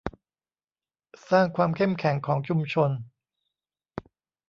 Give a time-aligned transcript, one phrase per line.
[1.29, 2.91] สร้างความเข้มแข็งของชุมชน